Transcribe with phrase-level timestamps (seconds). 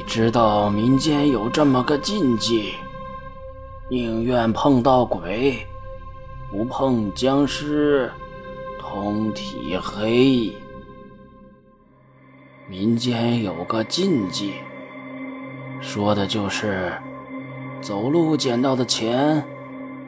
[0.00, 2.72] 你知道民间有这么个禁忌，
[3.90, 5.58] 宁愿碰到鬼，
[6.50, 8.10] 不碰僵尸，
[8.78, 10.54] 通体黑。
[12.66, 14.54] 民间有个禁忌，
[15.82, 16.90] 说的就是
[17.82, 19.44] 走路捡到的钱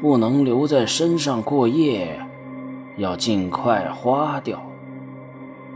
[0.00, 2.18] 不能留在身上过夜，
[2.96, 4.58] 要尽快花掉，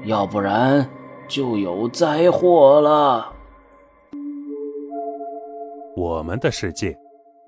[0.05, 0.89] 要不然
[1.29, 3.36] 就有灾祸了。
[5.97, 6.95] 我们的世界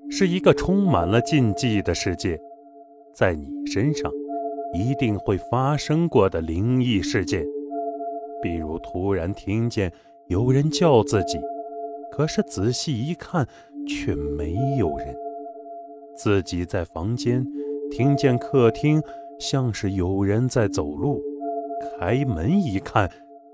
[0.09, 2.41] 是一个充满了禁忌的世界，
[3.13, 4.11] 在你身上
[4.73, 7.45] 一定会发生过的灵异事件，
[8.41, 9.93] 比如突然听见
[10.29, 11.39] 有人叫自己，
[12.11, 13.47] 可是仔细一看
[13.87, 15.15] 却没有人；
[16.17, 17.47] 自己在房间
[17.91, 19.03] 听见客厅
[19.39, 21.21] 像是有人在走路，
[22.01, 23.11] 开门一看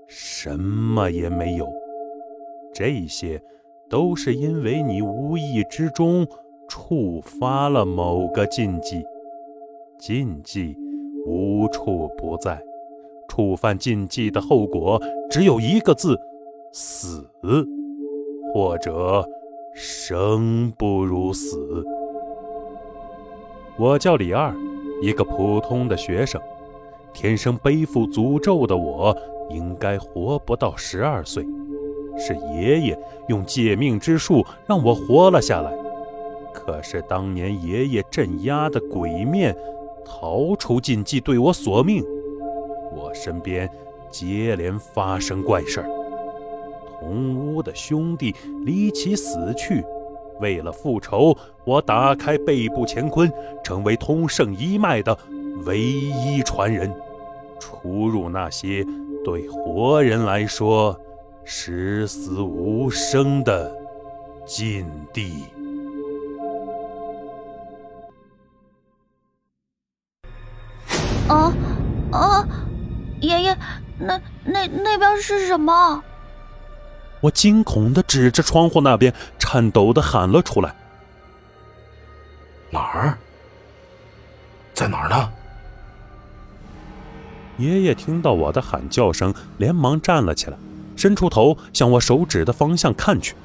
[0.07, 1.67] 什么也没有。
[2.73, 3.41] 这些。
[3.89, 6.27] 都是因为你无意之中
[6.67, 9.03] 触发了某个禁忌，
[9.99, 10.75] 禁忌
[11.25, 12.61] 无处不在，
[13.27, 16.19] 触犯禁忌的后果只有一个字：
[16.71, 17.29] 死，
[18.53, 19.27] 或者
[19.73, 21.85] 生不如死。
[23.77, 24.55] 我叫李二，
[25.01, 26.41] 一个普通的学生，
[27.13, 29.15] 天生背负诅咒的我，
[29.49, 31.45] 应该活不到十二岁。
[32.17, 35.71] 是爷爷用借命之术让我活了下来，
[36.53, 39.55] 可是当年爷爷镇压的鬼面
[40.05, 42.03] 逃出禁忌，对我索命。
[42.95, 43.69] 我身边
[44.09, 45.89] 接连发生怪事儿，
[46.99, 49.83] 同屋的兄弟离奇死去。
[50.39, 53.31] 为了复仇，我打开背部乾坤，
[53.63, 55.17] 成为通圣一脉的
[55.65, 56.93] 唯一传人，
[57.59, 58.85] 出入那些
[59.23, 60.97] 对活人来说。
[61.47, 63.71] 十死无生的
[64.47, 65.45] 禁地。
[71.27, 71.53] 啊
[72.11, 72.47] 啊！
[73.21, 73.55] 爷爷，
[73.99, 76.03] 那那那边是什么？
[77.21, 80.75] 我惊恐的指着窗户那边，颤抖的喊了出来
[82.71, 83.15] ：“哪儿？
[84.73, 85.31] 在哪儿呢？”
[87.57, 90.57] 爷爷听到我的喊叫声，连忙站了起来。
[90.95, 93.35] 伸出头向我手指的方向看去，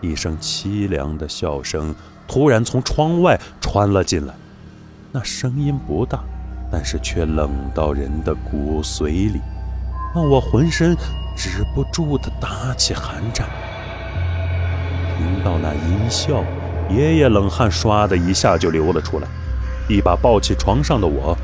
[0.00, 1.94] 一声凄凉的笑声
[2.26, 4.34] 突然从窗外传了进来。
[5.12, 6.20] 那声音不大，
[6.72, 9.40] 但是却冷到人的骨髓里，
[10.14, 10.96] 让我浑身
[11.36, 13.46] 止不住的打起寒战。
[15.16, 16.42] 听到那音效，
[16.90, 19.28] 爷爷冷汗唰的一下就流了出来，
[19.88, 21.36] 一把抱起床上的我。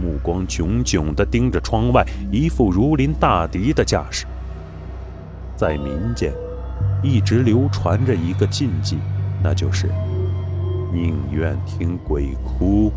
[0.00, 4.26] 目光炯炯地盯着窗外，一副如临大敌的架势。
[5.56, 6.32] 在民间，
[7.02, 8.98] 一直流传着一个禁忌，
[9.42, 9.88] 那就是
[10.92, 12.92] 宁愿听鬼哭，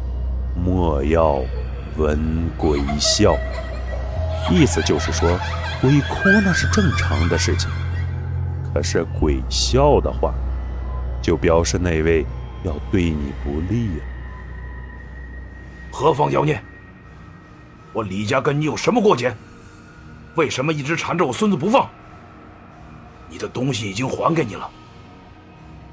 [0.56, 1.42] 莫要
[1.98, 3.36] 闻鬼笑。
[4.50, 5.38] 意思就是说，
[5.82, 7.70] 鬼哭那是正常的事情，
[8.74, 10.34] 可是鬼笑的话，
[11.22, 12.26] 就表示那位
[12.64, 14.04] 要对你不利呀。
[15.92, 16.62] 何方妖孽？
[17.96, 19.34] 我李家跟你有什么过节？
[20.36, 21.88] 为什么一直缠着我孙子不放？
[23.30, 24.70] 你的东西已经还给你了，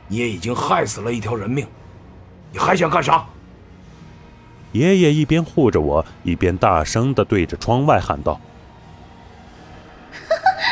[0.08, 1.64] 你也已经害死了一条人命，
[2.50, 3.24] 你还想干啥？
[4.72, 8.40] 爷爷一边护着我，一边大声的对着窗外喊道：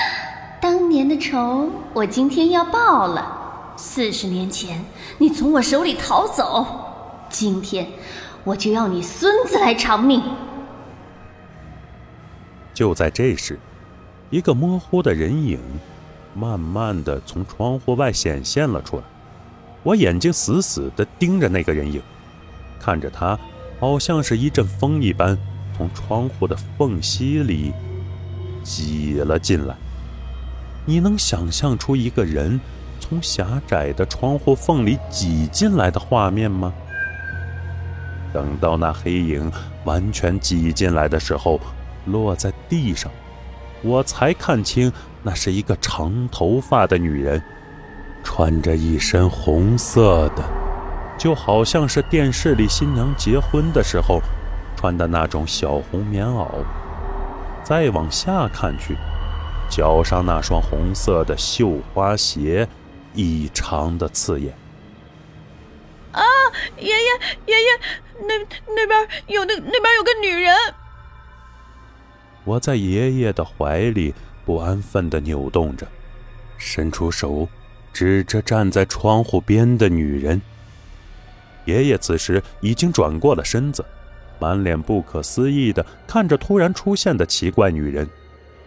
[0.60, 3.36] “当年的仇，我今天要报了。
[3.76, 4.84] 四十年前
[5.18, 6.66] 你从我手里逃走，
[7.28, 7.86] 今天
[8.42, 10.20] 我就要你孙子来偿命。”
[12.80, 13.58] 就在这时，
[14.30, 15.60] 一个模糊的人影
[16.34, 19.02] 慢慢的从窗户外显现了出来。
[19.82, 22.00] 我眼睛死死的盯着那个人影，
[22.80, 23.38] 看着他，
[23.78, 25.36] 好像是一阵风一般，
[25.76, 27.70] 从窗户的缝隙里
[28.62, 29.76] 挤了进来。
[30.86, 32.58] 你能想象出一个人
[32.98, 36.72] 从狭窄的窗户缝里挤进来的画面吗？
[38.32, 39.52] 等到那黑影
[39.84, 41.60] 完全挤进来的时候。
[42.06, 43.10] 落在地上，
[43.82, 44.92] 我才看清，
[45.22, 47.42] 那是一个长头发的女人，
[48.22, 50.42] 穿着一身红色的，
[51.18, 54.20] 就好像是电视里新娘结婚的时候
[54.76, 56.46] 穿的那种小红棉袄。
[57.62, 58.96] 再往下看去，
[59.68, 62.66] 脚上那双红色的绣花鞋
[63.14, 64.54] 异常的刺眼。
[66.12, 66.22] 啊，
[66.78, 66.94] 爷爷，
[67.46, 67.70] 爷爷，
[68.26, 68.34] 那
[68.74, 70.56] 那边有那那边有个女人。
[72.44, 74.14] 我在爷爷的怀里
[74.44, 75.86] 不安分地扭动着，
[76.56, 77.48] 伸出手
[77.92, 80.40] 指着站在窗户边的女人。
[81.66, 83.84] 爷爷此时已经转过了身子，
[84.38, 88.08] 满脸不可思议地看着突然出现的奇怪女人。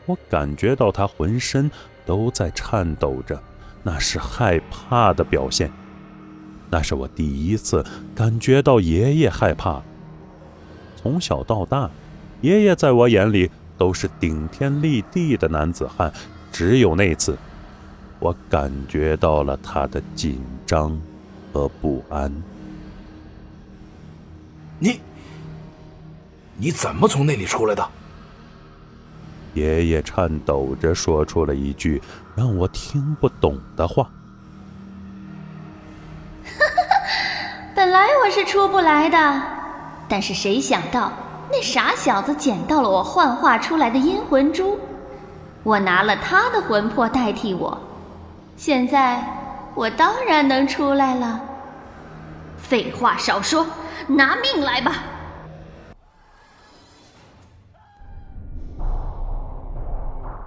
[0.05, 1.69] 我感觉到他浑身
[2.05, 3.41] 都在颤抖着，
[3.81, 5.71] 那是害怕的表现。
[6.69, 9.81] 那是我第一次感觉到爷爷害怕。
[10.95, 11.89] 从小到大，
[12.41, 13.49] 爷爷在我眼里
[13.83, 16.09] 都是顶天立地的男子汉，
[16.53, 17.37] 只有那次，
[18.17, 20.97] 我感觉到了他的紧张
[21.51, 22.31] 和不安。
[24.79, 25.01] 你，
[26.55, 27.85] 你怎么从那里出来的？
[29.53, 32.01] 爷爷颤抖着说出了一句
[32.37, 34.09] 让我听不懂的话。
[37.75, 39.43] 本来我是出不来的，
[40.07, 41.11] 但是谁想到
[41.51, 44.77] 那傻小子捡到了我幻化出来的阴魂珠，
[45.63, 47.77] 我拿了他的魂魄代替我，
[48.57, 49.23] 现在
[49.75, 51.39] 我当然能出来了。
[52.57, 53.65] 废话少说，
[54.07, 55.03] 拿命来吧！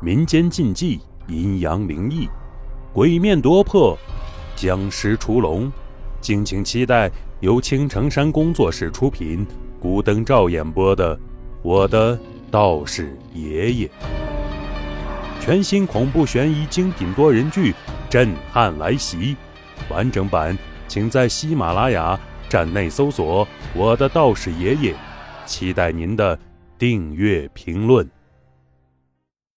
[0.00, 2.28] 民间禁忌，阴阳灵异，
[2.93, 3.96] 鬼面夺魄，
[4.56, 5.70] 僵尸出笼，
[6.20, 7.10] 敬请期待
[7.40, 9.46] 由青城山工作室出品、
[9.78, 11.17] 古灯照演播的
[11.62, 12.19] 《我的
[12.50, 13.87] 道士爷爷》
[15.40, 17.73] 全新恐怖悬疑精品多人剧
[18.08, 19.34] 《震撼来袭》，
[19.88, 20.56] 完整版
[20.88, 22.19] 请在喜马拉雅
[22.49, 24.93] 站内搜索《我的道士爷爷》，
[25.44, 26.38] 期待您的
[26.79, 28.15] 订阅评论。